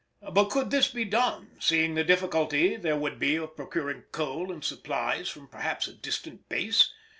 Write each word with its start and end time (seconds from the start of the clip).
But 0.33 0.45
could 0.49 0.71
this 0.71 0.87
be 0.87 1.05
done, 1.05 1.51
seeing 1.59 1.93
the 1.93 2.03
difficulty 2.03 2.75
there 2.75 2.97
would 2.97 3.19
be 3.19 3.35
of 3.35 3.55
procuring 3.55 4.01
coal 4.11 4.51
and 4.51 4.63
supplies 4.65 5.29
from 5.29 5.45
perhaps 5.47 5.87
a 5.87 5.93
distant 5.93 6.49
base? 6.49 6.91